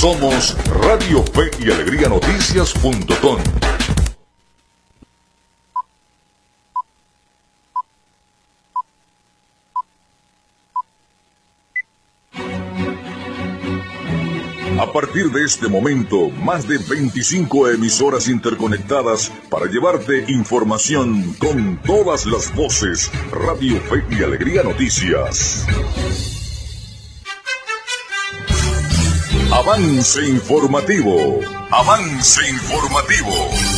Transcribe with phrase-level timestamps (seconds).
[0.00, 3.40] Somos Radio Fe y Alegría Noticias.com.
[14.78, 22.24] A partir de este momento, más de 25 emisoras interconectadas para llevarte información con todas
[22.24, 23.10] las voces.
[23.32, 26.37] Radio Fe y Alegría Noticias.
[29.58, 31.40] Avance informativo.
[31.72, 33.77] Avance informativo.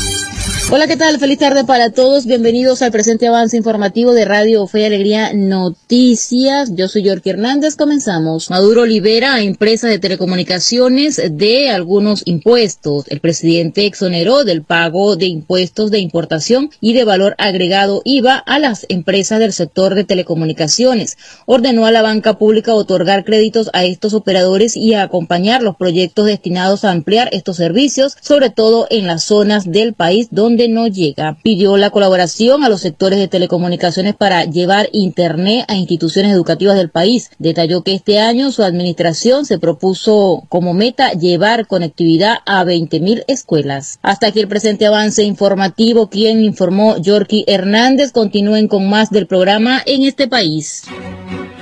[0.73, 1.19] Hola, ¿qué tal?
[1.19, 2.27] Feliz tarde para todos.
[2.27, 6.77] Bienvenidos al presente avance informativo de Radio Fe y Alegría Noticias.
[6.77, 7.75] Yo soy York Hernández.
[7.75, 8.51] Comenzamos.
[8.51, 13.07] Maduro libera a empresas de telecomunicaciones de algunos impuestos.
[13.09, 18.61] El presidente exoneró del pago de impuestos de importación y de valor agregado IVA a
[18.61, 21.19] las empresas del sector de telecomunicaciones.
[21.47, 26.27] Ordenó a la banca pública otorgar créditos a estos operadores y a acompañar los proyectos
[26.27, 31.39] destinados a ampliar estos servicios, sobre todo en las zonas del país donde no llega.
[31.43, 36.91] Pidió la colaboración a los sectores de telecomunicaciones para llevar Internet a instituciones educativas del
[36.91, 37.31] país.
[37.39, 43.99] Detalló que este año su administración se propuso como meta llevar conectividad a 20.000 escuelas.
[44.03, 46.09] Hasta aquí el presente avance informativo.
[46.09, 48.13] Quien informó Yorky Hernández.
[48.13, 50.85] Continúen con más del programa en este país.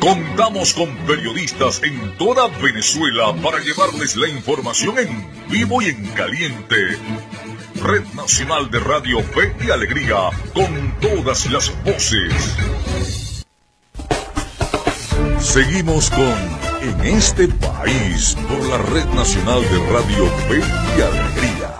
[0.00, 6.76] Contamos con periodistas en toda Venezuela para llevarles la información en vivo y en caliente
[7.82, 12.64] Red Nacional de Radio Fe y Alegría, con todas las voces.
[15.38, 21.74] Seguimos con En este país por la Red Nacional de Radio Fe y Alegría.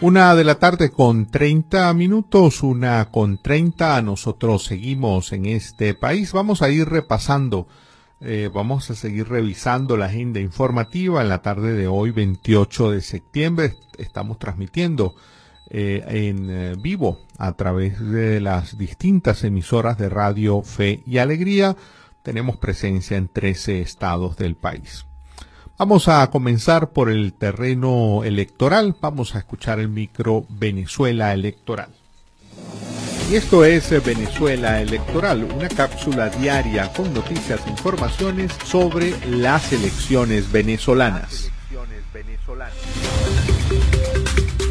[0.00, 4.02] Una de la tarde con 30 minutos, una con 30.
[4.02, 6.32] Nosotros seguimos en este país.
[6.32, 7.66] Vamos a ir repasando
[8.24, 13.00] eh, vamos a seguir revisando la agenda informativa en la tarde de hoy, 28 de
[13.02, 13.76] septiembre.
[13.98, 15.14] Estamos transmitiendo
[15.68, 21.76] eh, en eh, vivo a través de las distintas emisoras de radio Fe y Alegría.
[22.22, 25.04] Tenemos presencia en 13 estados del país.
[25.76, 28.96] Vamos a comenzar por el terreno electoral.
[29.00, 31.90] Vamos a escuchar el micro Venezuela Electoral.
[33.30, 39.72] Y esto es eh, Venezuela Electoral, una cápsula diaria con noticias e informaciones sobre las
[39.72, 41.50] elecciones venezolanas.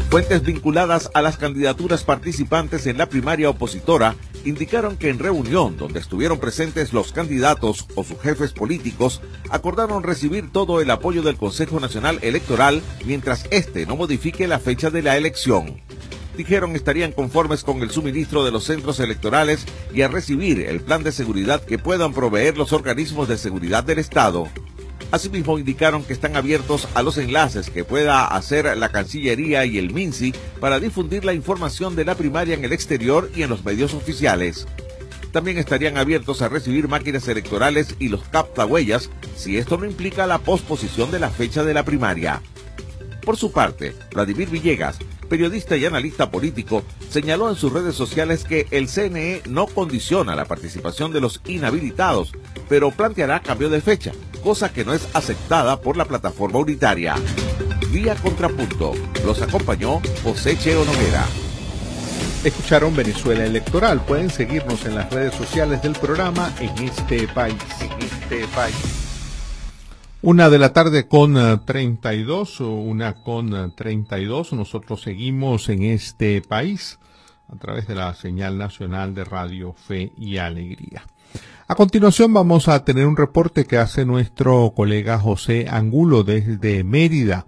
[0.08, 5.98] Fuentes vinculadas a las candidaturas participantes en la primaria opositora indicaron que en reunión donde
[5.98, 11.80] estuvieron presentes los candidatos o sus jefes políticos, acordaron recibir todo el apoyo del Consejo
[11.80, 15.82] Nacional Electoral mientras éste no modifique la fecha de la elección
[16.36, 21.02] dijeron estarían conformes con el suministro de los centros electorales y a recibir el plan
[21.02, 24.48] de seguridad que puedan proveer los organismos de seguridad del Estado.
[25.10, 29.92] Asimismo indicaron que están abiertos a los enlaces que pueda hacer la Cancillería y el
[29.92, 33.94] MINSI para difundir la información de la primaria en el exterior y en los medios
[33.94, 34.66] oficiales.
[35.30, 40.38] También estarían abiertos a recibir máquinas electorales y los captahuellas si esto no implica la
[40.38, 42.40] posposición de la fecha de la primaria.
[43.24, 44.98] Por su parte, Vladimir Villegas,
[45.34, 50.44] periodista y analista político, señaló en sus redes sociales que el CNE no condiciona la
[50.44, 52.30] participación de los inhabilitados,
[52.68, 54.12] pero planteará cambio de fecha,
[54.44, 57.16] cosa que no es aceptada por la plataforma unitaria.
[57.90, 58.92] Vía Contrapunto.
[59.26, 61.26] Los acompañó José Cheo Noguera.
[62.44, 64.04] Escucharon Venezuela Electoral.
[64.04, 67.56] Pueden seguirnos en las redes sociales del programa en este país.
[67.80, 69.03] En este país.
[70.26, 71.34] Una de la tarde con
[71.66, 74.52] 32, eh, una con 32.
[74.54, 76.98] Eh, Nosotros seguimos en este país
[77.52, 81.04] a través de la señal nacional de Radio Fe y Alegría.
[81.68, 87.44] A continuación vamos a tener un reporte que hace nuestro colega José Angulo desde Mérida,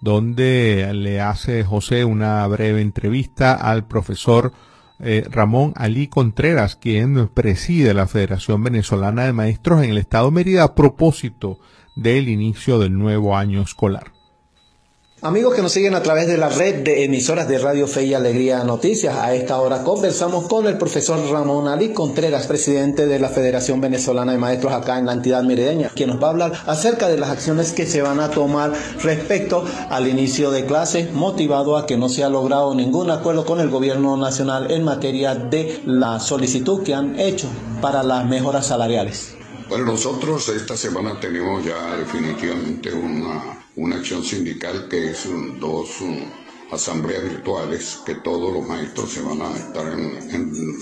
[0.00, 4.52] donde le hace José una breve entrevista al profesor
[5.00, 10.62] eh, Ramón Ali Contreras, quien preside la Federación Venezolana de Maestros en el Estado Mérida
[10.62, 11.58] a propósito
[11.94, 14.14] del inicio del nuevo año escolar.
[15.24, 18.12] Amigos que nos siguen a través de la red de emisoras de Radio Fe y
[18.12, 23.30] Alegría Noticias, a esta hora conversamos con el profesor Ramón Ali Contreras, presidente de la
[23.30, 27.08] Federación Venezolana de Maestros acá en la entidad merideña, quien nos va a hablar acerca
[27.08, 31.86] de las acciones que se van a tomar respecto al inicio de clases, motivado a
[31.86, 36.20] que no se ha logrado ningún acuerdo con el gobierno nacional en materia de la
[36.20, 37.48] solicitud que han hecho
[37.80, 39.34] para las mejoras salariales.
[39.74, 45.26] Bueno, nosotros esta semana tenemos ya definitivamente una, una acción sindical que es
[45.58, 45.88] dos
[46.70, 49.84] asambleas virtuales, que todos los maestros se van a estar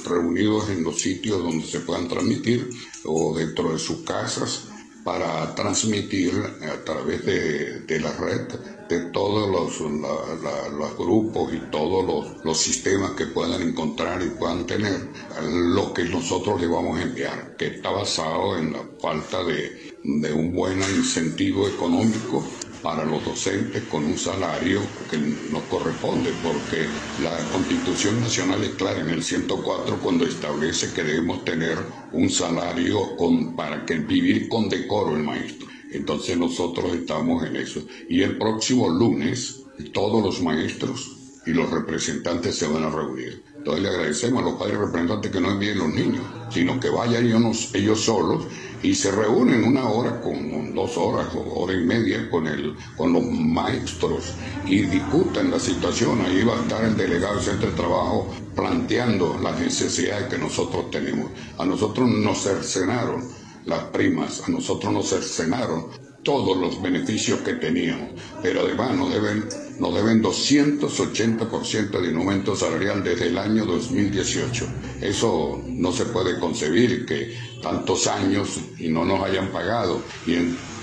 [0.05, 2.69] reunidos en los sitios donde se puedan transmitir
[3.07, 4.65] o dentro de sus casas
[5.03, 8.47] para transmitir a través de, la red
[8.93, 15.09] de todos los, grupos y todos los, los, sistemas que puedan encontrar y puedan tener
[15.41, 20.33] lo que nosotros le vamos a enviar, que está basado en la falta de, de
[20.33, 22.45] un buen incentivo económico
[22.83, 24.81] para los docentes con un salario
[25.11, 26.87] que nos corresponde, porque
[27.23, 31.79] la Constitución Nacional es clara en el 104 cuando establece que debemos tener
[32.13, 35.72] un salario con, para que vivir con decoro el maestro.
[35.93, 37.83] Entonces nosotros estamos en eso.
[38.09, 39.63] Y el próximo lunes
[39.93, 43.43] todos los maestros y los representantes se van a reunir.
[43.57, 47.27] Entonces le agradecemos a los padres representantes que no envíen los niños, sino que vayan
[47.27, 48.47] ellos, ellos solos
[48.83, 53.13] y se reúnen una hora, con dos horas o hora y media con, el, con
[53.13, 54.35] los maestros
[54.67, 56.21] y discutan la situación.
[56.23, 60.91] Ahí va a estar el delegado del centro de trabajo planteando las necesidades que nosotros
[60.91, 61.31] tenemos.
[61.59, 65.87] A nosotros nos cercenaron las primas, a nosotros nos cercenaron
[66.23, 68.11] todos los beneficios que teníamos,
[68.43, 69.45] pero además nos deben,
[69.81, 74.67] nos deben 280% de aumento salarial desde el año 2018.
[75.01, 80.01] Eso no se puede concebir que tantos años y no nos hayan pagado.
[80.27, 80.35] Y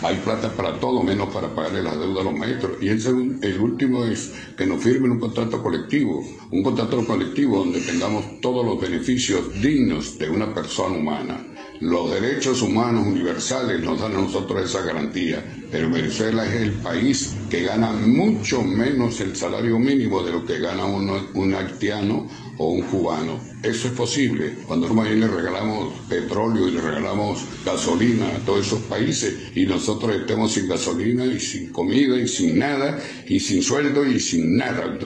[0.01, 2.71] hay plata para todo, menos para pagarle las deudas a los maestros.
[2.81, 6.21] Y el, el último es que nos firmen un contrato colectivo,
[6.51, 11.48] un contrato colectivo donde tengamos todos los beneficios dignos de una persona humana
[11.81, 17.35] los derechos humanos universales nos dan a nosotros esa garantía, pero Venezuela es el país
[17.49, 22.27] que gana mucho menos el salario mínimo de lo que gana un haitiano
[22.57, 23.48] o un cubano.
[23.61, 24.53] Eso es posible.
[24.65, 30.53] Cuando le regalamos petróleo y le regalamos gasolina a todos esos países y nosotros estemos
[30.53, 32.97] sin gasolina y sin comida y sin nada
[33.27, 34.97] y sin sueldo y sin nada.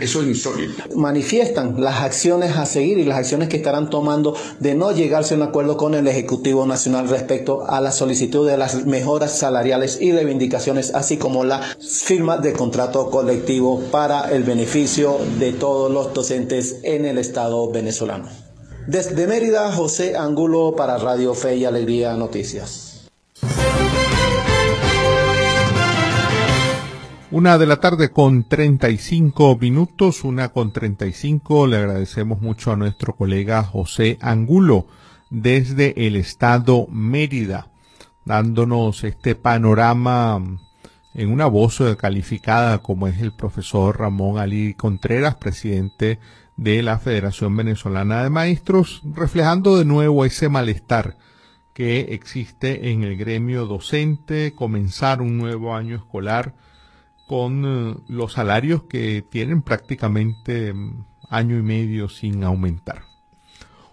[0.00, 0.82] Eso es insólito.
[0.96, 5.36] Manifiestan las acciones a seguir y las acciones que estarán tomando de no llegarse a
[5.36, 10.12] un acuerdo con el Ejecutivo Nacional respecto a la solicitud de las mejoras salariales y
[10.12, 16.78] reivindicaciones, así como la firma de contrato colectivo para el beneficio de todos los docentes
[16.82, 17.89] en el Estado venezolano.
[18.86, 23.10] Desde Mérida, José Angulo para Radio Fe y Alegría Noticias.
[27.32, 31.66] Una de la tarde con 35 minutos, una con 35.
[31.66, 34.86] Le agradecemos mucho a nuestro colega José Angulo
[35.30, 37.72] desde el estado Mérida,
[38.24, 40.40] dándonos este panorama
[41.14, 46.20] en una voz calificada como es el profesor Ramón Ali Contreras, presidente
[46.60, 51.16] de la Federación Venezolana de Maestros, reflejando de nuevo ese malestar
[51.72, 56.54] que existe en el gremio docente, comenzar un nuevo año escolar
[57.26, 63.04] con eh, los salarios que tienen prácticamente mm, año y medio sin aumentar.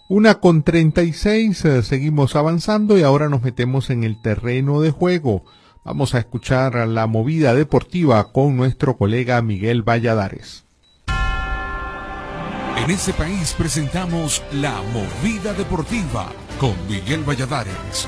[0.09, 5.45] Una con 36, eh, seguimos avanzando y ahora nos metemos en el terreno de juego.
[5.85, 10.66] Vamos a escuchar la movida deportiva con nuestro colega Miguel Valladares.
[12.77, 16.27] En ese país presentamos La Movida Deportiva
[16.59, 18.07] con Miguel Valladares.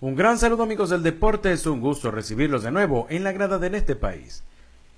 [0.00, 3.58] Un gran saludo amigos del deporte, es un gusto recibirlos de nuevo en la grada
[3.58, 4.44] de este país.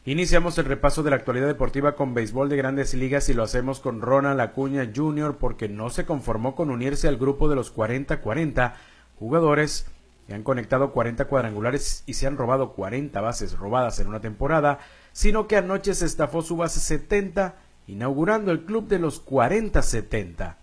[0.04, 3.80] Iniciamos el repaso de la actualidad deportiva con béisbol de grandes ligas y lo hacemos
[3.80, 5.36] con Ronald Acuña Jr.
[5.38, 8.74] porque no se conformó con unirse al grupo de los 40-40
[9.18, 9.86] jugadores
[10.26, 14.80] que han conectado 40 cuadrangulares y se han robado 40 bases robadas en una temporada
[15.12, 17.54] sino que anoche se estafó su base 70,
[17.86, 20.56] inaugurando el club de los 40-70.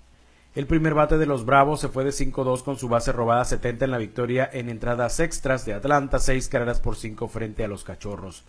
[0.56, 3.86] El primer bate de los Bravos se fue de 5-2 con su base robada 70
[3.86, 7.84] en la victoria en entradas extras de Atlanta, 6 carreras por 5 frente a los
[7.84, 8.44] Cachorros.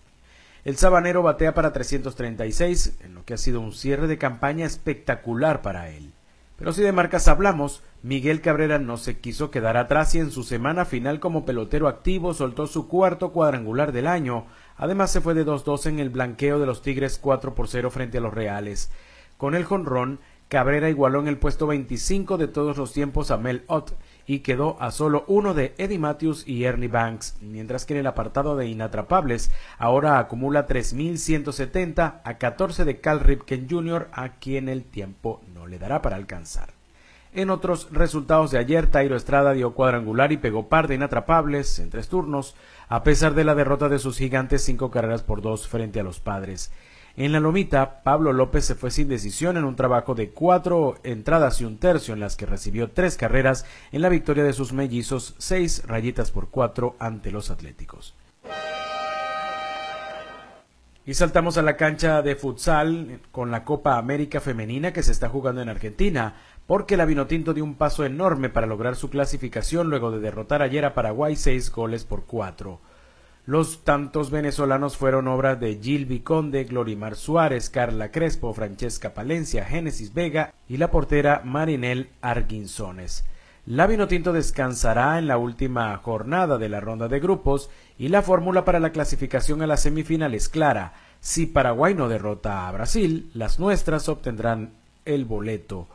[0.65, 5.61] El sabanero batea para 336, en lo que ha sido un cierre de campaña espectacular
[5.61, 6.11] para él.
[6.59, 10.43] Pero si de marcas hablamos, Miguel Cabrera no se quiso quedar atrás y en su
[10.43, 14.45] semana final como pelotero activo soltó su cuarto cuadrangular del año,
[14.79, 18.17] Además se fue de 2-2 en el blanqueo de los Tigres 4 por 0 frente
[18.17, 18.89] a los Reales.
[19.37, 23.65] Con el jonrón, Cabrera igualó en el puesto 25 de todos los tiempos a Mel
[23.67, 23.91] Ott
[24.29, 28.05] y quedó a solo uno de Eddie Matthews y Ernie Banks, mientras que en el
[28.05, 34.83] apartado de inatrapables ahora acumula 3.170 a 14 de Cal Ripken Jr., a quien el
[34.83, 36.73] tiempo no le dará para alcanzar.
[37.33, 41.89] En otros resultados de ayer, Tairo Estrada dio cuadrangular y pegó par de inatrapables en
[41.89, 42.55] tres turnos,
[42.87, 46.19] a pesar de la derrota de sus gigantes cinco carreras por dos frente a los
[46.19, 46.71] padres.
[47.19, 51.59] En la lomita, Pablo López se fue sin decisión en un trabajo de cuatro entradas
[51.59, 55.35] y un tercio en las que recibió tres carreras en la victoria de sus mellizos,
[55.37, 58.15] seis rayitas por cuatro ante los Atléticos.
[61.05, 65.27] Y saltamos a la cancha de futsal con la Copa América Femenina que se está
[65.27, 66.35] jugando en Argentina,
[66.67, 70.85] porque la Vinotinto dio un paso enorme para lograr su clasificación luego de derrotar ayer
[70.85, 72.79] a Paraguay seis goles por cuatro.
[73.49, 80.13] Los tantos venezolanos fueron obras de Gil Viconde, Glorimar Suárez, Carla Crespo, Francesca Palencia, Génesis
[80.13, 83.25] Vega y la portera Marinel Arguinzones.
[83.65, 88.65] La Vinotinto descansará en la última jornada de la ronda de grupos y la fórmula
[88.65, 90.93] para la clasificación a la semifinal es clara.
[91.19, 94.73] Si Paraguay no derrota a Brasil, las nuestras obtendrán
[95.05, 95.87] el boleto.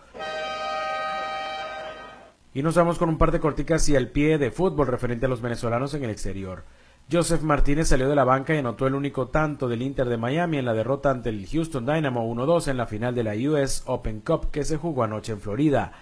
[2.52, 5.28] Y nos vamos con un par de corticas y al pie de fútbol referente a
[5.28, 6.64] los venezolanos en el exterior.
[7.12, 10.56] Joseph Martínez salió de la banca y anotó el único tanto del Inter de Miami
[10.56, 14.20] en la derrota ante el Houston Dynamo 1-2 en la final de la US Open
[14.20, 15.92] Cup que se jugó anoche en Florida.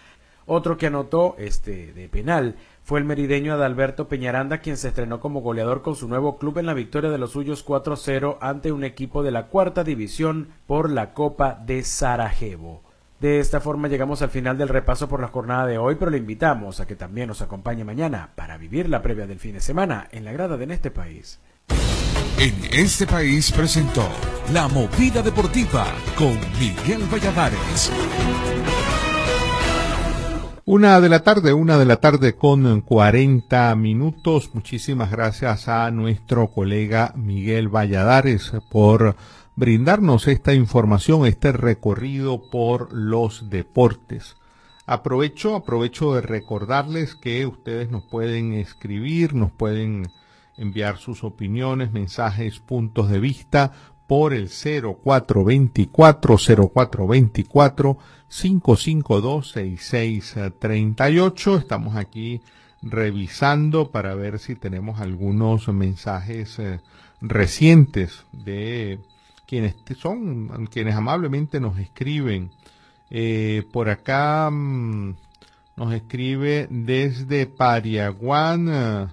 [0.46, 2.54] Otro que anotó, este de penal,
[2.84, 6.66] fue el merideño Adalberto Peñaranda, quien se estrenó como goleador con su nuevo club en
[6.66, 11.14] la victoria de los suyos 4-0 ante un equipo de la cuarta división por la
[11.14, 12.91] Copa de Sarajevo.
[13.22, 16.18] De esta forma llegamos al final del repaso por la jornada de hoy, pero le
[16.18, 20.08] invitamos a que también nos acompañe mañana para vivir la previa del fin de semana
[20.10, 21.38] en la grada de En este país.
[22.36, 24.08] En este país presentó
[24.52, 25.86] La Movida Deportiva
[26.18, 27.92] con Miguel Valladares.
[30.64, 34.50] Una de la tarde, una de la tarde con 40 minutos.
[34.52, 39.14] Muchísimas gracias a nuestro colega Miguel Valladares por
[39.62, 44.34] brindarnos esta información, este recorrido por los deportes.
[44.86, 50.10] Aprovecho, aprovecho de recordarles que ustedes nos pueden escribir, nos pueden
[50.56, 53.70] enviar sus opiniones, mensajes, puntos de vista
[54.08, 56.36] por el 0424
[56.74, 61.56] 0424 552 6638.
[61.56, 62.40] Estamos aquí
[62.82, 66.80] revisando para ver si tenemos algunos mensajes eh,
[67.20, 68.98] recientes de
[69.52, 72.52] quienes son, quienes amablemente nos escriben.
[73.10, 75.14] Eh, por acá mm,
[75.76, 79.08] nos escribe desde Pariaguán, eh,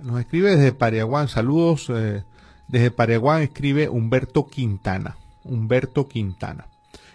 [0.00, 2.24] nos escribe desde Pariaguán, saludos, eh,
[2.66, 6.66] desde Pariaguán escribe Humberto Quintana, Humberto Quintana.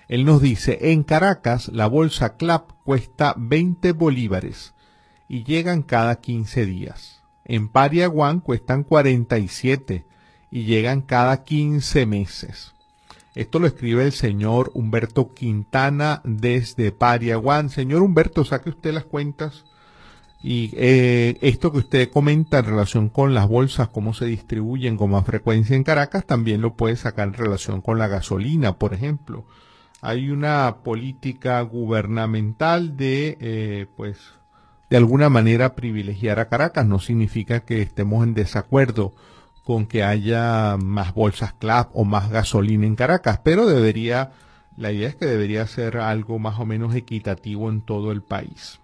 [0.07, 4.73] Él nos dice, en Caracas la bolsa CLAP cuesta 20 bolívares
[5.27, 7.21] y llegan cada 15 días.
[7.43, 10.05] En Pariaguán cuestan 47
[10.53, 12.73] y llegan cada 15 meses.
[13.33, 17.71] Esto lo escribe el señor Humberto Quintana desde Pariaguán.
[17.71, 19.65] Señor Humberto, saque usted las cuentas.
[20.43, 25.09] Y eh, esto que usted comenta en relación con las bolsas, cómo se distribuyen con
[25.09, 29.45] más frecuencia en Caracas, también lo puede sacar en relación con la gasolina, por ejemplo.
[30.01, 34.19] Hay una política gubernamental de, eh, pues,
[34.91, 36.85] de alguna manera privilegiar a Caracas.
[36.85, 39.15] No significa que estemos en desacuerdo
[39.63, 44.31] con que haya más bolsas CLAP o más gasolina en Caracas, pero debería,
[44.75, 48.79] la idea es que debería ser algo más o menos equitativo en todo el país.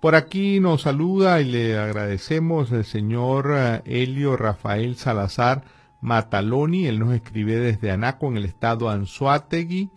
[0.00, 5.64] Por aquí nos saluda y le agradecemos el señor eh, Helio Rafael Salazar
[6.00, 9.90] Mataloni, él nos escribe desde Anaco en el estado Anzuategui.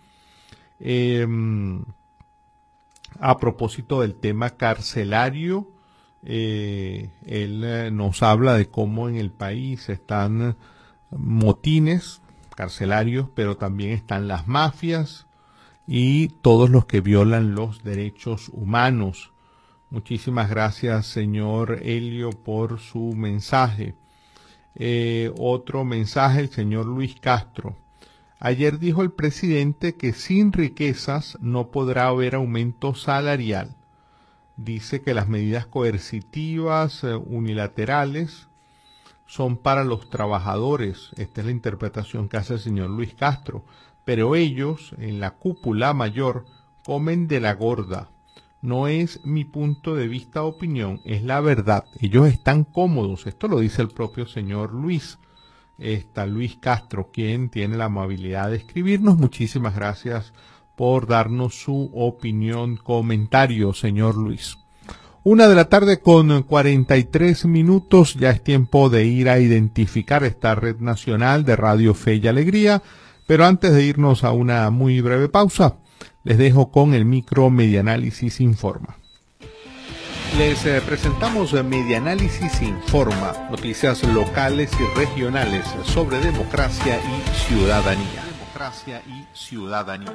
[0.80, 1.84] Em,
[3.20, 5.72] a propósito del tema carcelario,
[6.28, 10.58] eh, él eh, nos habla de cómo en el país están
[11.12, 12.22] motines
[12.56, 15.28] carcelarios, pero también están las mafias
[15.86, 19.32] y todos los que violan los derechos humanos.
[19.92, 23.94] Muchísimas gracias, señor Helio, por su mensaje.
[24.74, 27.76] Eh, otro mensaje, el señor Luis Castro.
[28.40, 33.76] Ayer dijo el presidente que sin riquezas no podrá haber aumento salarial
[34.58, 38.48] dice que las medidas coercitivas eh, unilaterales
[39.26, 41.12] son para los trabajadores.
[41.18, 43.64] Esta es la interpretación que hace el señor Luis Castro.
[44.04, 46.46] Pero ellos, en la cúpula mayor,
[46.86, 48.12] comen de la gorda.
[48.62, 51.86] No es mi punto de vista o opinión, es la verdad.
[52.00, 53.28] Ellos están cómodos.
[53.28, 55.20] Esto lo dice el propio señor Luis.
[55.78, 59.18] Está Luis Castro, quien tiene la amabilidad de escribirnos.
[59.18, 60.34] Muchísimas gracias
[60.76, 64.58] por darnos su opinión, comentario, señor Luis.
[65.24, 70.54] Una de la tarde con 43 minutos, ya es tiempo de ir a identificar esta
[70.54, 72.84] red nacional de Radio Fe y Alegría,
[73.26, 75.78] pero antes de irnos a una muy breve pausa,
[76.24, 78.98] les dejo con el micro Medianálisis Informa.
[80.38, 88.24] Les eh, presentamos Medianálisis Informa, noticias locales y regionales sobre democracia y ciudadanía.
[88.26, 90.14] Democracia y ciudadanía.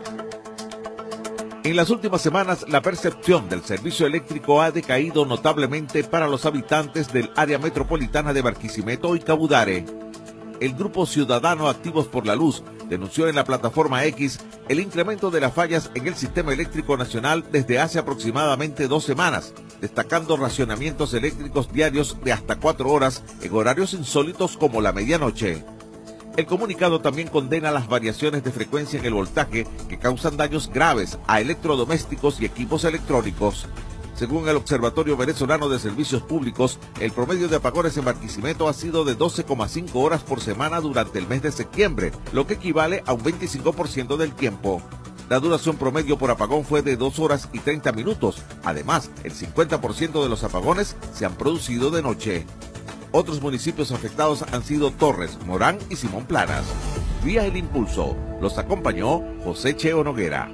[1.62, 7.12] En las últimas semanas, la percepción del servicio eléctrico ha decaído notablemente para los habitantes
[7.12, 9.84] del área metropolitana de Barquisimeto y Cabudare.
[10.60, 15.40] el grupo ciudadano Activos por la Luz denunció en la plataforma X el incremento de
[15.40, 19.52] las fallas en el sistema eléctrico nacional desde hace aproximadamente dos semanas,
[19.82, 25.62] destacando racionamientos eléctricos diarios de hasta cuatro horas en horarios insólitos como la medianoche.
[26.40, 31.18] El comunicado también condena las variaciones de frecuencia en el voltaje que causan daños graves
[31.26, 33.66] a electrodomésticos y equipos electrónicos.
[34.14, 39.04] Según el Observatorio Venezolano de Servicios Públicos, el promedio de apagones en Barquisimeto ha sido
[39.04, 43.20] de 12,5 horas por semana durante el mes de septiembre, lo que equivale a un
[43.20, 44.80] 25% del tiempo.
[45.28, 48.42] La duración promedio por apagón fue de 2 horas y 30 minutos.
[48.64, 52.46] Además, el 50% de los apagones se han producido de noche.
[53.12, 56.62] Otros municipios afectados han sido Torres, Morán y Simón Planas.
[57.24, 60.48] Vía El Impulso, los acompañó José Cheo Noguera.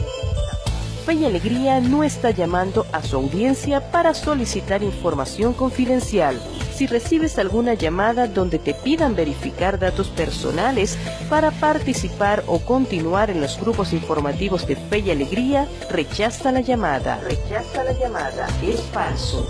[1.06, 6.42] Fe y Alegría no está llamando a su audiencia para solicitar información confidencial.
[6.74, 10.98] Si recibes alguna llamada donde te pidan verificar datos personales
[11.30, 17.20] para participar o continuar en los grupos informativos de Fe y Alegría, rechaza la llamada.
[17.24, 18.48] Rechaza la llamada.
[18.64, 19.48] Es falso.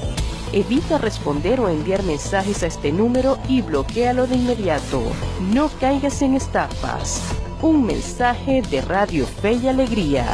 [0.51, 5.01] Evita responder o enviar mensajes a este número y bloquealo de inmediato.
[5.53, 7.21] No caigas en estafas.
[7.61, 10.25] Un mensaje de Radio Fe y Alegría.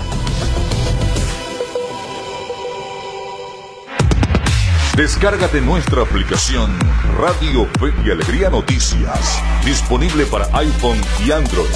[4.95, 6.77] Descárgate nuestra aplicación
[7.17, 11.69] Radio Fe y Alegría Noticias, disponible para iPhone y Android.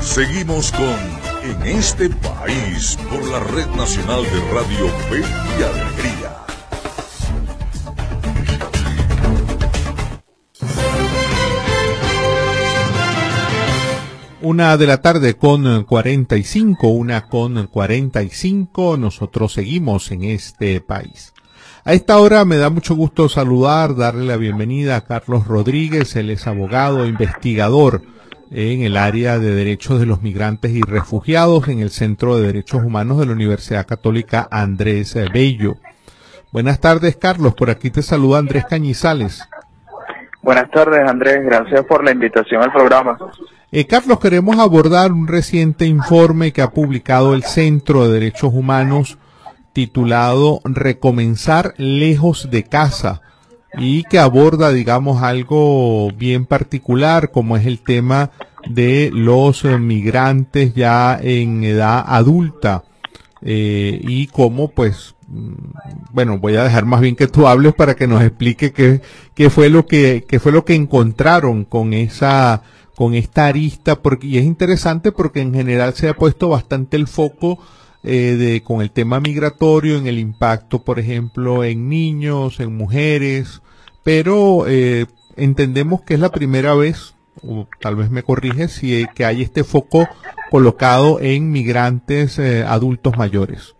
[0.00, 6.19] Seguimos con En este país por la Red Nacional de Radio Fe y Alegría.
[14.42, 21.34] Una de la tarde con 45, una con 45, nosotros seguimos en este país.
[21.84, 26.30] A esta hora me da mucho gusto saludar, darle la bienvenida a Carlos Rodríguez, él
[26.30, 28.00] es abogado, investigador
[28.50, 32.82] en el área de derechos de los migrantes y refugiados en el Centro de Derechos
[32.82, 35.76] Humanos de la Universidad Católica Andrés Bello.
[36.50, 37.54] Buenas tardes, Carlos.
[37.54, 39.46] Por aquí te saluda Andrés Cañizales.
[40.40, 41.44] Buenas tardes, Andrés.
[41.44, 43.18] Gracias por la invitación al programa.
[43.72, 49.16] Eh, Carlos, queremos abordar un reciente informe que ha publicado el Centro de Derechos Humanos
[49.72, 53.22] titulado Recomenzar lejos de casa
[53.78, 58.32] y que aborda, digamos, algo bien particular como es el tema
[58.68, 62.82] de los migrantes ya en edad adulta
[63.40, 65.52] eh, y cómo pues mm,
[66.12, 69.00] bueno voy a dejar más bien que tú hables para que nos explique
[69.34, 72.62] qué fue lo que qué fue lo que encontraron con esa
[73.00, 77.06] con esta arista porque y es interesante porque en general se ha puesto bastante el
[77.06, 77.58] foco
[78.02, 83.62] eh, de con el tema migratorio en el impacto por ejemplo en niños en mujeres
[84.02, 89.24] pero eh, entendemos que es la primera vez o tal vez me corrige si que
[89.24, 90.06] hay este foco
[90.50, 93.76] colocado en migrantes eh, adultos mayores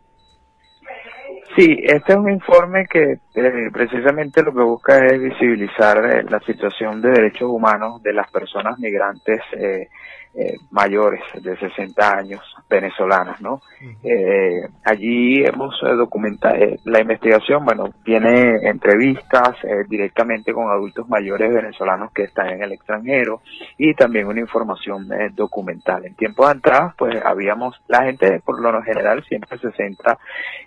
[1.61, 6.41] Sí, este es un informe que eh, precisamente lo que busca es visibilizar eh, la
[6.41, 9.91] situación de derechos humanos de las personas migrantes eh,
[10.33, 13.61] eh, mayores de 60 años venezolanas, ¿no?
[14.03, 19.57] Eh, allí hemos eh, documentado la investigación, bueno, tiene entrevistas
[19.89, 23.43] directamente con adultos mayores venezolanos que están en el extranjero
[23.77, 26.07] y también una información documental.
[26.07, 30.17] En tiempos atrás, pues habíamos, la gente por lo general siempre se centra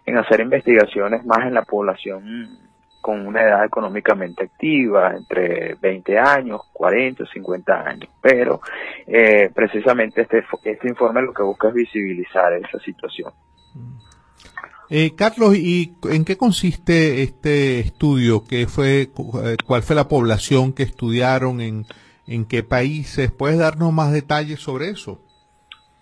[0.06, 2.63] en hacer investigaciones más en la población
[3.04, 8.10] con una edad económicamente activa, entre 20 años, 40, 50 años.
[8.22, 8.62] Pero
[9.06, 13.34] eh, precisamente este, este informe lo que busca es visibilizar esa situación.
[14.90, 18.46] Eh, Carlos, ¿y en qué consiste este estudio?
[18.48, 21.60] ¿Qué fue, eh, ¿Cuál fue la población que estudiaron?
[21.60, 21.86] ¿En,
[22.26, 23.32] en qué países?
[23.32, 25.20] ¿Puedes darnos más detalles sobre eso?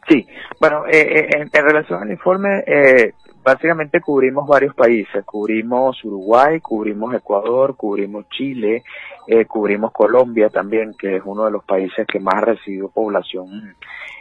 [0.07, 0.27] Sí,
[0.59, 5.23] Bueno, eh, eh, en, en relación al informe, eh, básicamente cubrimos varios países.
[5.25, 8.83] Cubrimos Uruguay, cubrimos Ecuador, cubrimos Chile,
[9.27, 13.75] eh, cubrimos Colombia también, que es uno de los países que más ha recibido población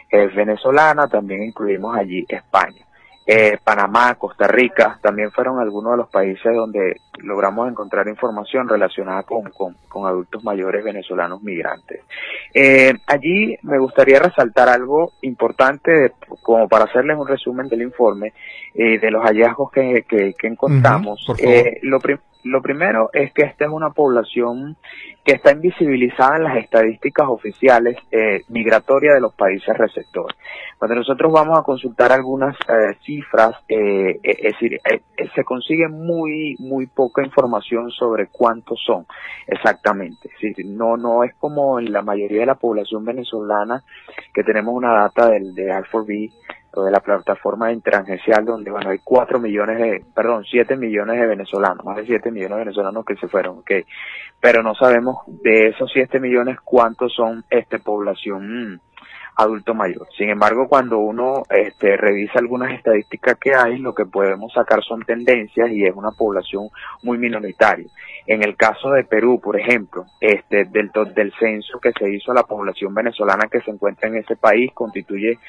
[0.09, 1.07] eh, venezolana.
[1.07, 2.85] También incluimos allí España.
[3.25, 9.23] Eh, Panamá, Costa Rica, también fueron algunos de los países donde logramos encontrar información relacionada
[9.23, 12.01] con, con, con adultos mayores venezolanos migrantes.
[12.53, 18.33] Eh, allí me gustaría resaltar algo importante, de- como para hacerles un resumen del informe,
[18.73, 21.25] eh, de los hallazgos que, que, que encontramos.
[21.39, 24.77] Eh, lo, prim- lo primero es que esta es una población
[25.23, 30.35] que está invisibilizada en las estadísticas oficiales eh, migratorias de los países receptores.
[30.79, 35.01] Cuando nosotros vamos a consultar algunas eh, cifras, eh, eh, es decir, eh,
[35.35, 39.07] se consigue muy muy poca información sobre cuántos son
[39.47, 40.29] exactamente.
[40.29, 43.81] Decir, no no es como en la mayoría de la población venezolana
[44.31, 46.31] que tenemos una data del de R4B
[46.75, 51.25] o de la plataforma interagencial donde bueno hay cuatro millones de, perdón, siete millones de
[51.25, 53.71] venezolanos, más de siete millones de venezolanos que se fueron, ok,
[54.39, 58.79] pero no sabemos de esos siete millones cuántos son este población mm,
[59.43, 60.07] adulto mayor.
[60.17, 65.03] Sin embargo, cuando uno este, revisa algunas estadísticas que hay, lo que podemos sacar son
[65.03, 66.69] tendencias y es una población
[67.03, 67.87] muy minoritaria.
[68.27, 72.35] En el caso de Perú, por ejemplo, este, del, del censo que se hizo a
[72.35, 75.39] la población venezolana que se encuentra en ese país constituye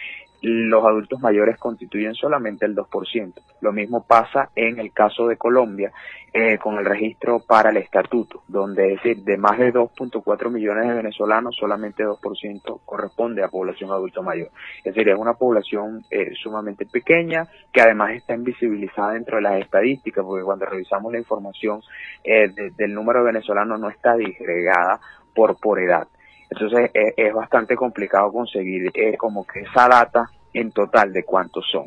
[0.42, 3.32] los adultos mayores constituyen solamente el 2%.
[3.60, 5.92] Lo mismo pasa en el caso de Colombia
[6.34, 10.88] eh, con el registro para el estatuto, donde es decir, de más de 2.4 millones
[10.88, 14.48] de venezolanos, solamente 2% corresponde a población adulto mayor.
[14.78, 19.60] Es decir, es una población eh, sumamente pequeña que además está invisibilizada dentro de las
[19.60, 21.80] estadísticas, porque cuando revisamos la información
[22.24, 25.00] eh, de- del número de venezolanos no está disgregada
[25.34, 26.08] por, por edad.
[26.52, 31.64] Entonces eh, es bastante complicado conseguir eh, como que esa data en total de cuántos
[31.70, 31.86] son.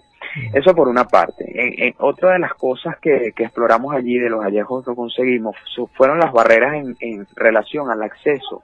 [0.54, 1.46] Eso por una parte.
[1.48, 5.56] En, en otra de las cosas que, que exploramos allí, de los hallazgos que conseguimos,
[5.94, 8.64] fueron las barreras en, en relación al acceso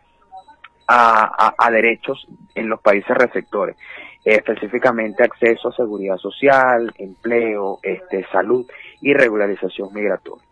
[0.87, 3.77] a, a- a derechos en los países receptores,
[4.25, 8.65] eh, específicamente acceso a seguridad social, empleo, este, salud
[8.99, 10.43] y regularización migratoria.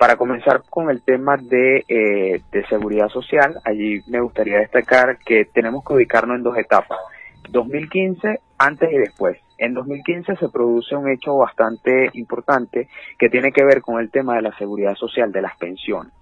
[0.00, 5.44] Para comenzar con el tema de, eh, de seguridad social, allí me gustaría destacar que
[5.44, 6.98] tenemos que ubicarnos en dos etapas.
[7.50, 9.36] 2015, antes y después.
[9.58, 14.36] En 2015 se produce un hecho bastante importante que tiene que ver con el tema
[14.36, 16.14] de la seguridad social, de las pensiones.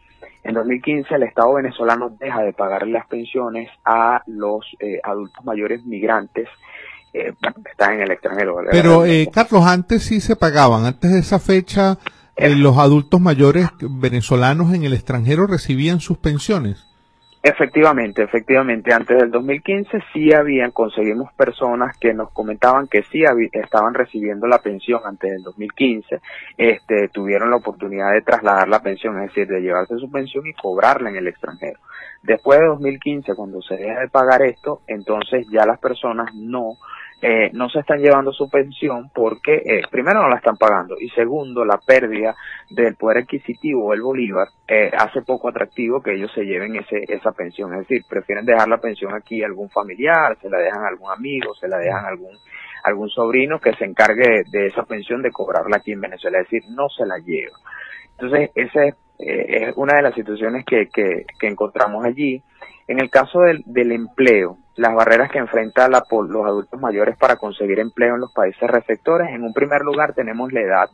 [0.42, 5.84] En 2015 el Estado venezolano deja de pagarle las pensiones a los eh, adultos mayores
[5.84, 6.48] migrantes
[7.12, 7.32] eh,
[7.64, 8.56] que están en el extranjero.
[8.72, 10.84] Pero, eh, Carlos, antes sí se pagaban.
[10.84, 11.96] Antes de esa fecha,
[12.38, 16.88] eh, los adultos mayores venezolanos en el extranjero recibían sus pensiones.
[17.40, 23.22] Efectivamente, efectivamente, antes del 2015 sí habían, conseguimos personas que nos comentaban que sí
[23.52, 26.20] estaban recibiendo la pensión antes del 2015,
[26.56, 30.52] este, tuvieron la oportunidad de trasladar la pensión, es decir, de llevarse su pensión y
[30.52, 31.78] cobrarla en el extranjero.
[32.24, 36.76] Después de 2015, cuando se deja de pagar esto, entonces ya las personas no
[37.20, 41.08] eh, no se están llevando su pensión porque eh, primero no la están pagando y
[41.08, 42.36] segundo la pérdida
[42.70, 47.32] del poder adquisitivo del bolívar eh, hace poco atractivo que ellos se lleven ese, esa
[47.32, 47.74] pensión.
[47.74, 51.10] Es decir prefieren dejar la pensión aquí a algún familiar se la dejan a algún
[51.10, 52.36] amigo se la dejan a algún
[52.84, 56.38] algún sobrino que se encargue de, esa pensión de cobrarla aquí en Venezuela.
[56.38, 57.56] Es decir no se la lleva.
[58.12, 62.40] Entonces esa es, eh, es una de las situaciones que, que, que encontramos allí.
[62.86, 67.36] En el caso del, del empleo, las barreras que enfrentan la, los adultos mayores para
[67.36, 70.88] conseguir empleo en los países receptores, en un primer lugar tenemos la edad,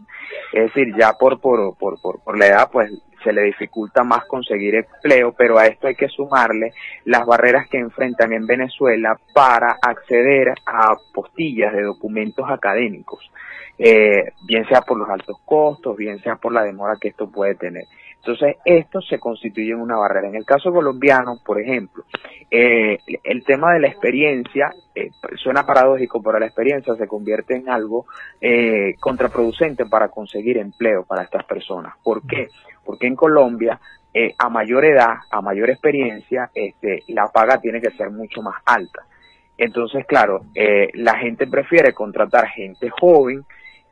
[0.52, 2.90] es decir, ya por, por, por, por, por la edad pues
[3.22, 6.72] se le dificulta más conseguir empleo, pero a esto hay que sumarle
[7.04, 13.30] las barreras que enfrentan en Venezuela para acceder a postillas de documentos académicos,
[13.78, 17.54] eh, bien sea por los altos costos, bien sea por la demora que esto puede
[17.54, 17.84] tener.
[18.26, 20.28] Entonces, esto se constituye en una barrera.
[20.28, 22.04] En el caso colombiano, por ejemplo,
[22.50, 27.68] eh, el tema de la experiencia, eh, suena paradójico, pero la experiencia se convierte en
[27.68, 28.06] algo
[28.40, 31.92] eh, contraproducente para conseguir empleo para estas personas.
[32.02, 32.48] ¿Por qué?
[32.82, 33.78] Porque en Colombia,
[34.14, 38.56] eh, a mayor edad, a mayor experiencia, este, la paga tiene que ser mucho más
[38.64, 39.04] alta.
[39.58, 43.44] Entonces, claro, eh, la gente prefiere contratar gente joven,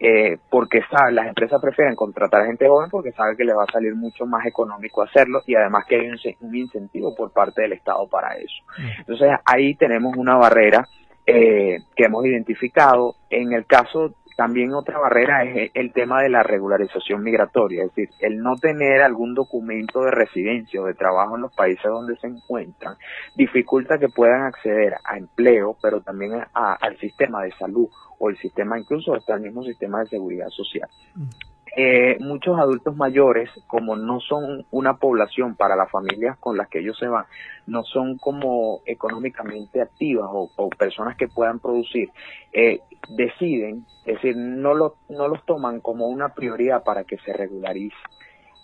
[0.04, 3.72] eh, porque sabe, las empresas prefieren contratar gente joven porque saben que les va a
[3.72, 7.74] salir mucho más económico hacerlo y además que hay un, un incentivo por parte del
[7.74, 8.64] Estado para eso.
[8.98, 10.88] Entonces ahí tenemos una barrera
[11.26, 13.14] eh, que hemos identificado.
[13.30, 18.08] En el caso también otra barrera es el tema de la regularización migratoria, es decir,
[18.20, 22.28] el no tener algún documento de residencia o de trabajo en los países donde se
[22.28, 22.96] encuentran
[23.36, 28.38] dificulta que puedan acceder a empleo, pero también a- al sistema de salud o el
[28.38, 30.88] sistema incluso hasta el mismo sistema de seguridad social.
[31.74, 36.80] Eh, muchos adultos mayores, como no son una población para las familias con las que
[36.80, 37.24] ellos se van,
[37.66, 42.10] no son como económicamente activas o, personas que puedan producir,
[42.52, 47.32] eh, deciden, es decir, no, lo, no los toman como una prioridad para que se
[47.32, 47.96] regularice.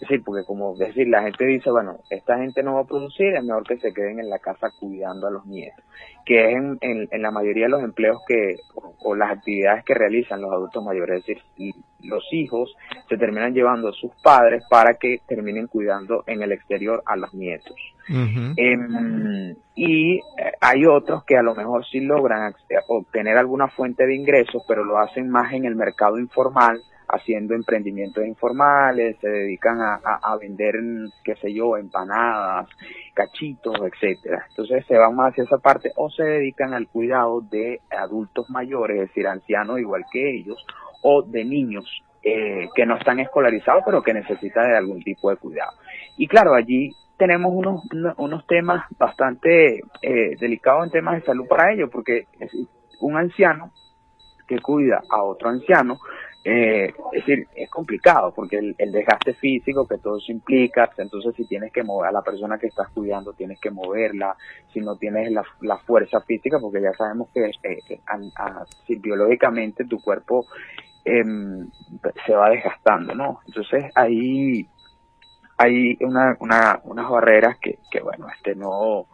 [0.01, 3.35] Es decir, porque como decir, la gente dice, bueno, esta gente no va a producir,
[3.35, 5.85] es mejor que se queden en la casa cuidando a los nietos,
[6.25, 9.85] que es en, en, en la mayoría de los empleos que, o, o las actividades
[9.85, 12.73] que realizan los adultos mayores, es decir, los hijos
[13.09, 17.35] se terminan llevando a sus padres para que terminen cuidando en el exterior a los
[17.35, 17.75] nietos.
[18.57, 20.21] Em, y eh,
[20.61, 24.85] hay otros que a lo mejor sí logran acce- obtener alguna fuente de ingresos, pero
[24.85, 30.37] lo hacen más en el mercado informal, haciendo emprendimientos informales, se dedican a, a- a
[30.37, 30.75] vender,
[31.25, 32.69] qué sé yo, empanadas,
[33.15, 34.45] cachitos, etcétera.
[34.51, 38.97] Entonces se van más hacia esa parte o se dedican al cuidado de adultos mayores,
[39.03, 40.65] es decir, ancianos igual que ellos,
[41.03, 41.85] o de niños
[42.23, 45.73] eh, que no están escolarizados, pero que necesitan de algún tipo de cuidado.
[46.17, 51.47] Y claro, allí tenemos unos, uno- unos temas bastante eh, delicados en temas de salud
[51.49, 52.27] para ellos, porque
[53.01, 53.71] un anciano
[54.47, 55.99] que cuida a otro anciano,
[56.45, 61.35] eh, es decir, es complicado porque el, el desgaste físico que todo eso implica, entonces
[61.35, 64.37] si tienes que mover a la persona que estás cuidando, tienes que moverla,
[64.73, 70.47] si no tienes la, la fuerza física, porque ya sabemos que eh, biológicamente tu cuerpo
[71.05, 71.69] em,
[72.25, 73.41] se va desgastando, ¿no?
[73.47, 74.69] Entonces ahí
[75.57, 79.07] hay una, una, unas barreras que bueno, este no,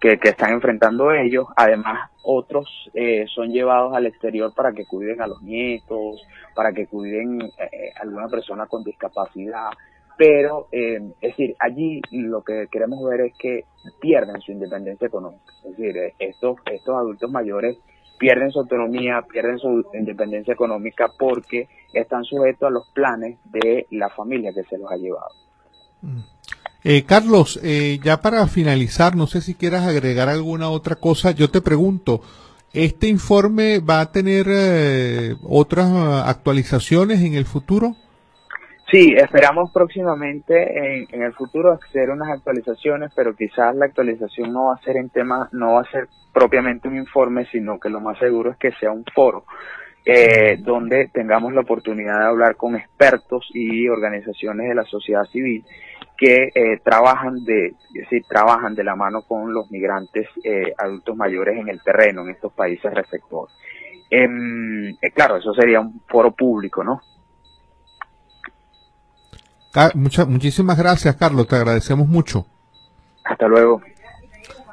[0.00, 1.46] que, están enfrentando ellos.
[1.56, 6.22] Además, otros eh, son llevados al exterior para que cuiden a los nietos,
[6.54, 9.70] para que cuiden eh, a alguna persona con discapacidad.
[10.20, 13.64] Pero, eh, es decir, allí lo que queremos ver es que
[14.02, 15.50] pierden su independencia económica.
[15.64, 17.78] Es decir, eh, estos, estos adultos mayores
[18.18, 24.10] pierden su autonomía, pierden su independencia económica porque están sujetos a los planes de la
[24.10, 25.30] familia que se los ha llevado.
[26.82, 31.32] Eh, Carlos, eh, ya para finalizar, no sé si quieras agregar alguna otra cosa.
[31.32, 32.22] Yo te pregunto,
[32.72, 35.88] ¿este informe va a tener eh, otras
[36.26, 37.96] actualizaciones en el futuro?
[38.90, 44.66] Sí, esperamos próximamente en, en el futuro hacer unas actualizaciones, pero quizás la actualización no
[44.66, 48.00] va a ser en tema, no va a ser propiamente un informe, sino que lo
[48.00, 49.44] más seguro es que sea un foro
[50.04, 55.64] eh, donde tengamos la oportunidad de hablar con expertos y organizaciones de la sociedad civil
[56.20, 61.56] que eh, trabajan de, decir, trabajan de la mano con los migrantes eh, adultos mayores
[61.58, 63.54] en el terreno en estos países receptores.
[64.10, 67.00] Em, eh, claro, eso sería un foro público, ¿no?
[69.94, 72.44] Mucha- muchísimas gracias, Carlos, te agradecemos mucho.
[73.24, 73.80] Hasta luego.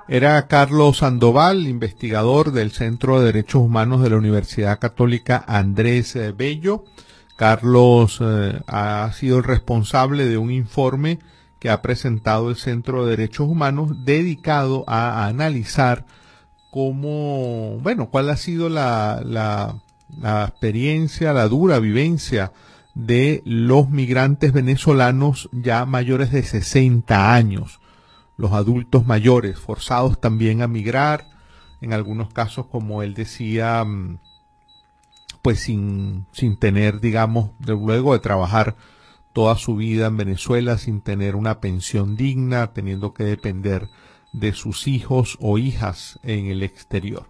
[0.09, 6.31] Era Carlos Sandoval, investigador del Centro de Derechos Humanos de la Universidad Católica Andrés eh,
[6.31, 6.83] Bello.
[7.37, 11.19] Carlos eh, ha sido el responsable de un informe
[11.59, 16.05] que ha presentado el Centro de Derechos Humanos dedicado a, analizar
[16.71, 19.79] cómo, bueno, cuál ha sido la, la,
[20.15, 22.51] la experiencia, la dura vivencia
[22.93, 27.79] de los migrantes venezolanos ya mayores de 60 años
[28.37, 31.25] los adultos mayores, forzados también a migrar,
[31.81, 34.19] en algunos casos, como él decía, mm,
[35.41, 38.75] pues sin, sin tener, digamos, de- luego de trabajar
[39.37, 43.87] toda su vida en Venezuela, sin tener una pensión digna, teniendo que depender
[44.33, 47.27] de sus hijos o hijas en el exterior.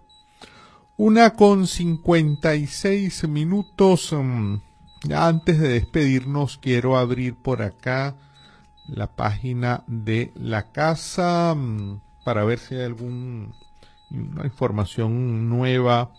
[0.96, 4.14] Una con 56 minutos.
[4.14, 4.54] mm,
[5.14, 8.14] antes de despedirnos, quiero abrir por acá
[8.86, 13.52] la página de la casa mm, para ver si hay alguna
[14.44, 16.10] información nueva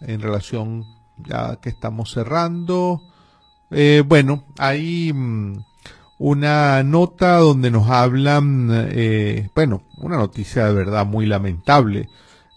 [0.00, 0.86] en relación
[1.18, 3.02] ya que estamos cerrando.
[3.70, 5.64] Eh, bueno, hay mm,
[6.18, 12.08] una nota donde nos hablan, eh, bueno, una noticia de verdad muy lamentable.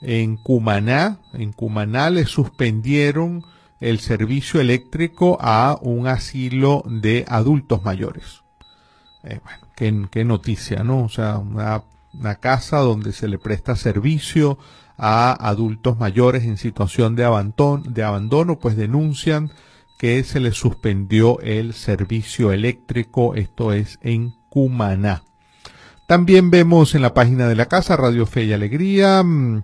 [0.02, 3.44] En Cumaná, en Cumaná le suspendieron
[3.80, 8.44] el servicio eléctrico a un asilo de adultos mayores.
[9.24, 11.04] Eh, bueno, qué, noticia, ¿no?
[11.04, 14.58] O sea, una, una casa donde se le presta servicio
[14.98, 19.52] a adultos mayores en situación de abandono, de abandono, pues denuncian
[19.98, 25.24] que se les suspendió el servicio eléctrico, esto es en Cumaná.
[26.06, 29.64] También vemos en la página de la casa Radio Fe y Alegría mm,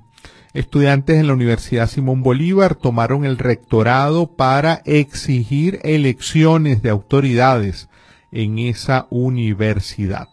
[0.53, 7.89] Estudiantes en la Universidad Simón Bolívar tomaron el rectorado para exigir elecciones de autoridades
[8.31, 10.29] en esa universidad.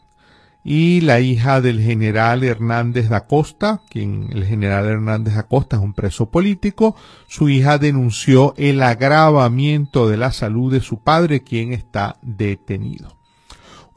[0.63, 5.83] Y la hija del general Hernández da Costa, quien el general Hernández da Costa es
[5.83, 6.97] un preso político,
[7.29, 13.20] su hija denunció el agravamiento de la salud de su padre, quien está detenido.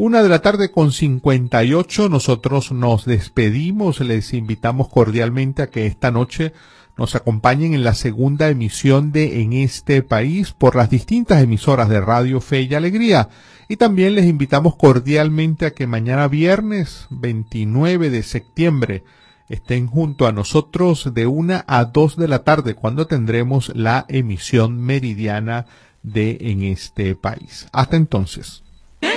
[0.06, 6.12] Una de la tarde con 58, nosotros nos despedimos, les invitamos cordialmente a que esta
[6.12, 6.52] noche
[6.98, 12.02] nos acompañen en la segunda emisión de En este país por las distintas emisoras de
[12.02, 13.30] Radio Fe y Alegría.
[13.70, 19.06] Y también les invitamos cordialmente a que mañana viernes 29 de septiembre
[19.48, 24.82] estén junto a nosotros de una a dos de la tarde cuando tendremos la emisión
[24.82, 25.66] meridiana
[26.02, 27.70] de En este país.
[27.72, 28.63] Hasta entonces.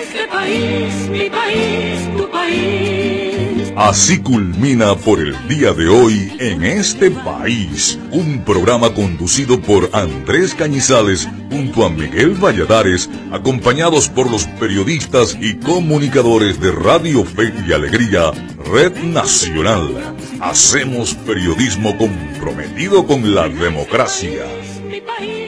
[0.06, 3.72] Este país, mi país, tu país.
[3.76, 10.54] Así culmina por el día de hoy en este país, un programa conducido por Andrés
[10.54, 17.72] Cañizales junto a Miguel Valladares, acompañados por los periodistas y comunicadores de Radio Fe y
[17.72, 18.30] Alegría,
[18.72, 20.14] Red Nacional.
[20.40, 24.46] Hacemos periodismo comprometido con la democracia.
[24.88, 25.45] Mi país,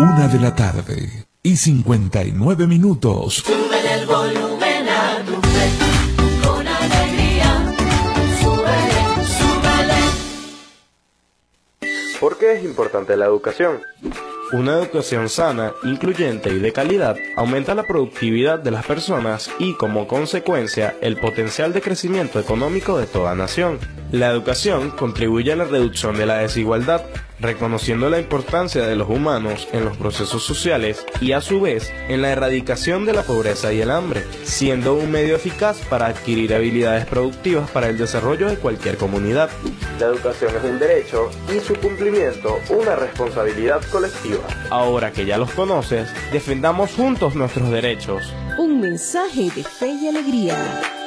[0.00, 3.34] Una de la tarde y 59 minutos.
[3.44, 5.68] Súbele el volumen a tu fe,
[6.42, 7.74] con alegría.
[8.40, 10.00] Súbele, súbele.
[12.18, 13.82] ¿Por qué es importante la educación?
[14.52, 20.08] Una educación sana, incluyente y de calidad aumenta la productividad de las personas y, como
[20.08, 23.78] consecuencia, el potencial de crecimiento económico de toda nación.
[24.12, 27.02] La educación contribuye a la reducción de la desigualdad,
[27.40, 32.22] reconociendo la importancia de los humanos en los procesos sociales y, a su vez, en
[32.22, 37.06] la erradicación de la pobreza y el hambre, siendo un medio eficaz para adquirir habilidades
[37.06, 39.50] productivas para el desarrollo de cualquier comunidad.
[39.98, 44.46] La educación es un derecho y su cumplimiento una responsabilidad colectiva.
[44.70, 48.32] Ahora que ya los conoces, defendamos juntos nuestros derechos.
[48.58, 50.99] Un mensaje de fe y alegría.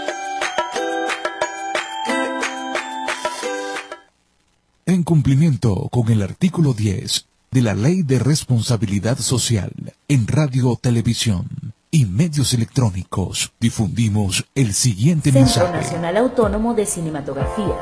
[4.94, 9.72] En cumplimiento con el artículo 10 de la Ley de Responsabilidad Social
[10.08, 11.48] en Radio, Televisión
[11.90, 15.78] y Medios Electrónicos, difundimos el siguiente Centro mensaje.
[15.78, 17.76] Nacional Autónomo de Cinematografía.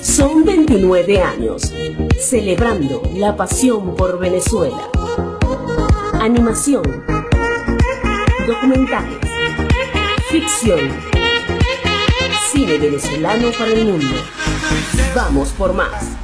[0.00, 1.70] Son 29 años
[2.18, 4.88] celebrando la pasión por Venezuela.
[6.14, 6.84] Animación,
[8.46, 9.18] documentales,
[10.30, 10.80] ficción,
[12.50, 14.16] cine venezolano para el mundo.
[15.14, 16.16] Vamos por más.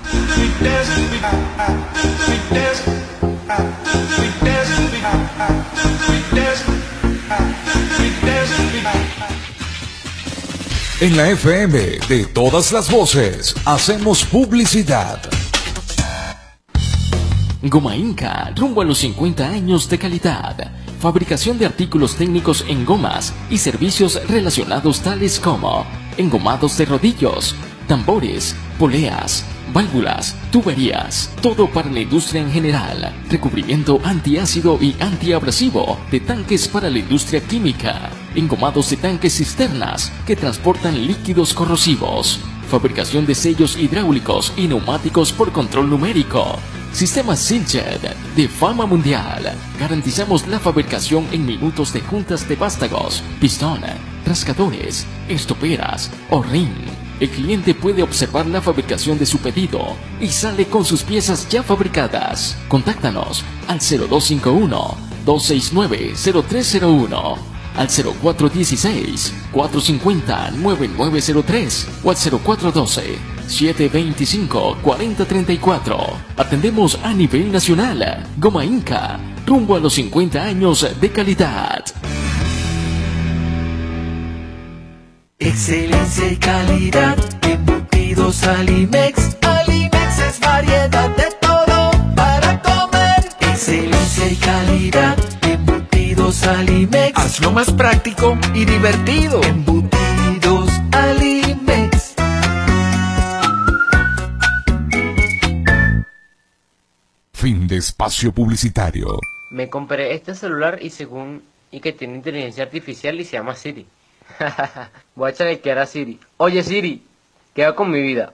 [11.01, 11.79] En la FM
[12.09, 15.21] de todas las voces, hacemos publicidad.
[17.63, 20.73] Goma Inca, rumbo a los 50 años de calidad.
[21.01, 25.85] Fabricación de artículos técnicos en gomas y servicios relacionados tales como
[26.17, 34.79] engomados de rodillos, tambores, poleas, válvulas, tuberías, todo para la industria en general, recubrimiento antiácido
[34.81, 41.55] y antiabrasivo de tanques para la industria química, engomados de tanques cisternas que transportan líquidos
[41.55, 46.59] corrosivos, fabricación de sellos hidráulicos y neumáticos por control numérico,
[46.93, 49.57] Sistema Siljet de fama mundial.
[49.81, 53.81] Garantizamos la fabricación en minutos de juntas de vástagos, pistón,
[54.27, 57.02] rascadores, estoperas o ring.
[57.23, 61.63] El cliente puede observar la fabricación de su pedido y sale con sus piezas ya
[61.63, 62.59] fabricadas.
[62.67, 67.39] Contáctanos al 0251 269 0301
[67.77, 75.99] al 0416 450 9903 o al 0412 725 4034.
[76.37, 78.27] Atendemos a nivel nacional.
[78.37, 81.85] Goma Inca, rumbo a los 50 años de calidad.
[85.45, 89.37] Excelencia y calidad, embutidos Alimex.
[89.43, 93.29] Alimex es variedad de todo para comer.
[93.41, 97.19] Excelencia y calidad, embutidos Alimex.
[97.19, 99.43] Hazlo más práctico y divertido.
[99.43, 102.15] Embutidos Alimex.
[107.33, 109.19] Fin de espacio publicitario.
[109.51, 113.85] Me compré este celular y según y que tiene inteligencia artificial y se llama Siri.
[115.15, 116.19] Voy a echarle que era Siri.
[116.37, 117.03] Oye Siri,
[117.55, 118.33] ¿qué hago con mi vida?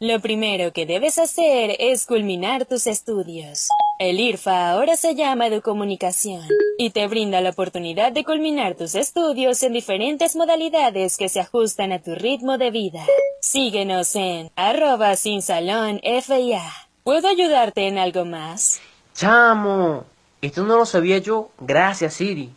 [0.00, 3.68] Lo primero que debes hacer es culminar tus estudios.
[4.00, 6.42] El IRFA ahora se llama Educomunicación
[6.76, 11.92] y te brinda la oportunidad de culminar tus estudios en diferentes modalidades que se ajustan
[11.92, 13.06] a tu ritmo de vida.
[13.40, 16.64] Síguenos en arroba sin salón FIA.
[17.04, 18.80] ¿Puedo ayudarte en algo más?
[19.14, 20.04] Chamo,
[20.40, 21.50] esto no lo sabía yo.
[21.60, 22.50] Gracias, Siri.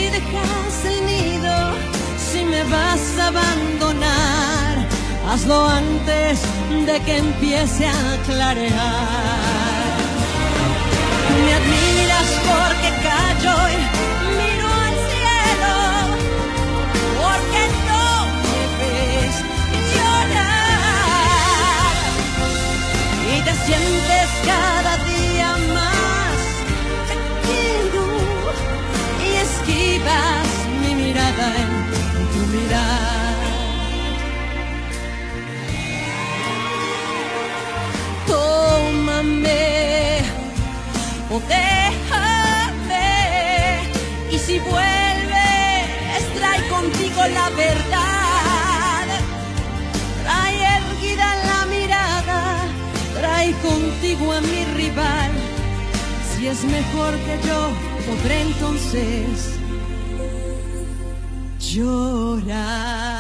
[0.06, 1.56] Si dejas el nido,
[2.32, 4.74] si me vas a abandonar,
[5.30, 6.39] hazlo antes
[6.86, 9.95] de que empiece a clarear.
[11.43, 13.78] Me admiras porque callo y
[14.39, 15.76] miro al cielo,
[17.22, 18.08] porque no
[18.45, 19.36] me ves
[19.93, 21.06] llorar
[23.34, 25.34] y te sientes cada día
[30.06, 30.47] esquivas
[30.82, 31.70] mi mirada en
[32.34, 33.36] tu mirar.
[38.28, 39.64] Tómame
[41.32, 43.08] o déjame
[44.32, 49.08] y si vuelves trae contigo la verdad.
[50.24, 52.41] Trae erguida la mirada,
[53.20, 55.32] trae contigo a mi rival.
[56.36, 57.70] Si es mejor que yo,
[58.08, 59.55] podré entonces
[61.76, 63.14] llorar.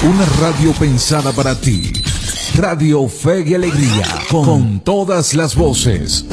[0.00, 1.92] Una radio pensada para ti.
[2.54, 4.06] Radio Fe y Alegría.
[4.30, 6.24] Con todas las voces.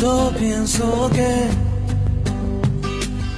[0.00, 1.48] Yo pienso que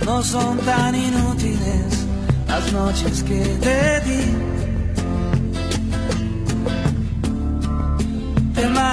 [0.07, 2.07] no son tan inútiles
[2.47, 4.53] las noches que te di.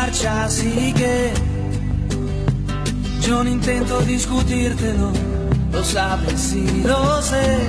[0.02, 1.32] marcia sì che
[3.28, 5.12] io intento discutirtelo,
[5.70, 7.68] lo sappi sì, lo sé.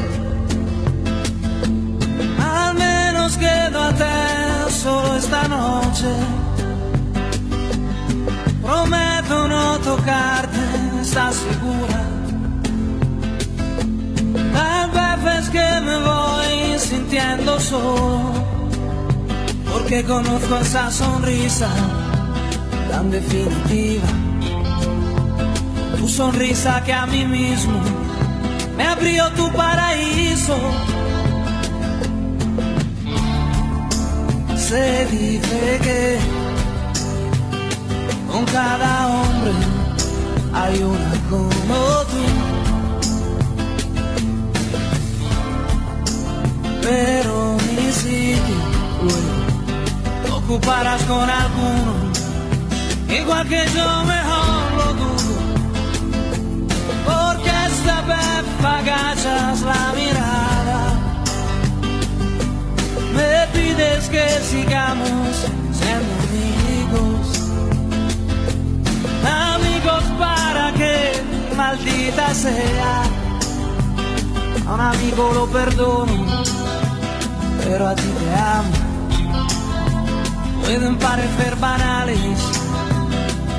[2.39, 6.13] Almeno quedo a te solo esta noche.
[8.63, 10.65] Prometto non toccarte,
[11.03, 12.01] sta sicura.
[14.55, 18.33] Tal veces que me voy sintiendo solo,
[19.71, 22.02] porque conozco esa sonrisa
[23.03, 24.09] tan definitiva.
[25.99, 27.79] Tu sonrisa que a mí mismo
[28.77, 30.57] me abrió tu paraíso.
[34.57, 36.19] Se dice que
[38.31, 39.53] con cada hombre
[40.55, 41.81] hay una como
[42.11, 42.25] tú.
[46.83, 48.59] Pero mi sitio
[49.03, 51.92] luego ocuparás con alguno,
[53.21, 55.35] igual que yo mejor lo dudo,
[57.05, 60.81] porque esta vez agachas la mirada,
[63.15, 65.35] me pides que sigamos
[65.79, 67.25] siendo amigos,
[69.55, 70.95] amigos para que
[71.57, 73.03] maldita sea,
[74.67, 76.43] a un amigo lo perdono
[77.65, 78.93] pero a ti te amo.
[80.63, 82.62] Pueden parecer banales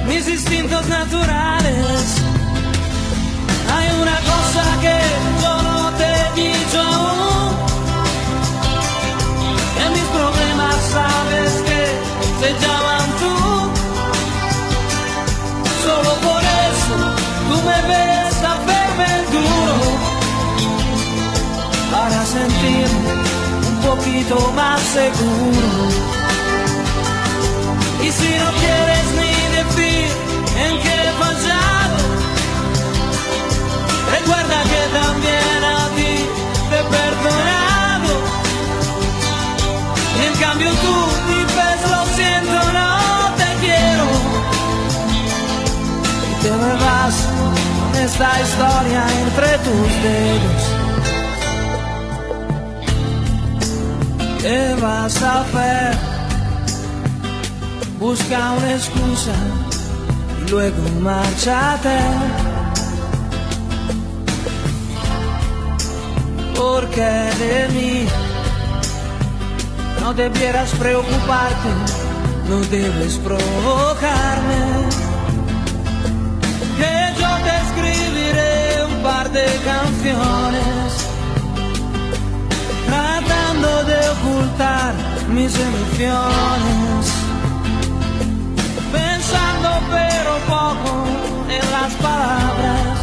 [0.08, 2.22] mis instintos naturales.
[3.74, 4.98] Hay una cosa que
[5.42, 7.56] yo no te he dicho aún.
[9.76, 11.82] Que mis problemas sabes que
[12.42, 13.36] se llaman tú.
[15.86, 16.98] Solo por eso
[17.50, 19.76] tú me ves a verme duro.
[21.92, 23.14] Para sentirme
[23.84, 25.90] poquito más seguro.
[28.04, 29.03] Y si no quieres
[34.24, 36.14] recuerda que también a ti
[36.70, 38.14] te he perdonado.
[40.18, 40.96] Y en cambio tú
[41.30, 42.92] dices lo siento, no
[43.40, 44.08] te quiero.
[46.30, 47.16] Y te me vas
[47.82, 50.64] con esta historia entre tus dedos.
[54.42, 55.98] ¿Qué vas a hacer?
[58.00, 59.36] Busca una excusa
[60.46, 62.53] y luego márchate.
[66.64, 68.08] Porque de mí
[70.00, 71.70] no debieras preocuparte,
[72.48, 74.62] no debes provocarme.
[76.80, 80.88] Que yo te escribiré un par de canciones
[82.88, 84.94] tratando de ocultar
[85.36, 87.02] mis emociones,
[88.90, 90.94] pensando pero poco
[91.58, 93.00] en las palabras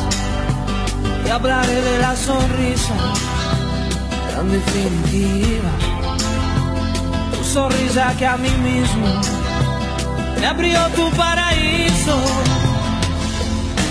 [1.27, 2.95] y hablaré de la sonrisa
[4.35, 5.70] tan definitiva,
[7.33, 9.09] tu sonrisa que a mí mismo
[10.41, 12.16] me abrió tu paraíso.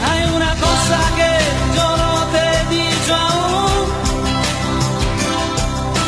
[0.09, 1.31] Hay una cosa que
[1.75, 3.85] yo no te he dicho aún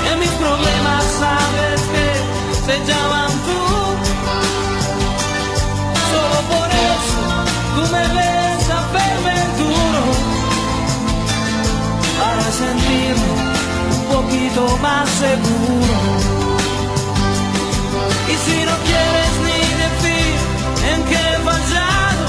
[0.03, 2.07] que mis problemas sabes que
[2.65, 3.30] se llaman
[14.81, 15.93] más seguro.
[18.27, 20.35] Y si no quieres ni decir
[20.91, 22.25] en qué he fallado,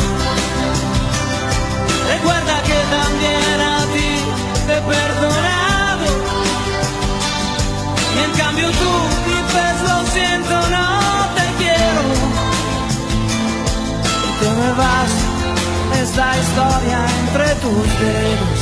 [2.12, 4.11] recuerda que también a ti
[4.66, 6.07] te he perdonado.
[8.14, 8.92] Y en cambio tú
[9.30, 10.88] dices lo siento, no
[11.36, 12.03] te quiero.
[14.26, 15.12] Y te me vas
[16.03, 18.61] esta historia entre tus dedos.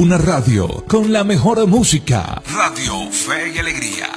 [0.00, 2.40] Una radio con la mejor música.
[2.56, 4.09] Radio Fe y Alegría.